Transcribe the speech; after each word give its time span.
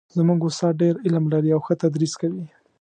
زموږ 0.17 0.39
استاد 0.49 0.73
ډېر 0.81 0.95
علم 1.05 1.25
لري 1.33 1.49
او 1.55 1.61
ښه 1.65 1.73
تدریس 1.83 2.13
کوي 2.21 2.45